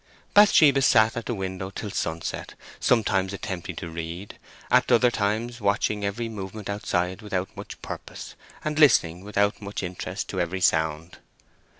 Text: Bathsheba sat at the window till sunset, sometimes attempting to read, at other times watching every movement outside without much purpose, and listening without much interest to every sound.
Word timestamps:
Bathsheba 0.33 0.81
sat 0.81 1.15
at 1.15 1.27
the 1.27 1.35
window 1.35 1.69
till 1.69 1.91
sunset, 1.91 2.55
sometimes 2.79 3.33
attempting 3.33 3.75
to 3.75 3.87
read, 3.87 4.39
at 4.71 4.91
other 4.91 5.11
times 5.11 5.61
watching 5.61 6.03
every 6.03 6.27
movement 6.27 6.71
outside 6.71 7.21
without 7.21 7.55
much 7.55 7.79
purpose, 7.83 8.33
and 8.65 8.79
listening 8.79 9.23
without 9.23 9.61
much 9.61 9.83
interest 9.83 10.27
to 10.29 10.41
every 10.41 10.59
sound. 10.59 11.19